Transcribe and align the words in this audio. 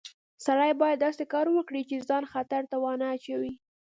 سړی 0.45 0.71
باید 0.81 1.03
داسې 1.05 1.23
کار 1.33 1.45
وکړي 1.51 1.81
چې 1.89 2.05
ځان 2.09 2.23
خطر 2.33 2.61
ته 2.71 2.75
ونه 2.83 3.05
اچوي 3.15 3.53